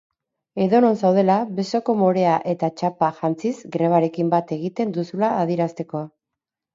Edonon 0.63 0.95
zaudela 1.01 1.33
besoko 1.59 1.93
morea 1.99 2.31
eta 2.53 2.69
txapa 2.81 3.09
jantziz, 3.19 3.51
grebarekin 3.75 4.31
bat 4.33 4.55
egiten 4.57 4.95
duzula 4.97 5.31
adierazteko. 5.43 6.03